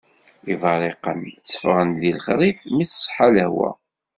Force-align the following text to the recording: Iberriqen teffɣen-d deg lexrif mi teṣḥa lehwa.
Iberriqen 0.53 1.19
teffɣen-d 1.49 1.99
deg 2.03 2.13
lexrif 2.15 2.59
mi 2.75 2.85
teṣḥa 2.89 3.27
lehwa. 3.35 3.71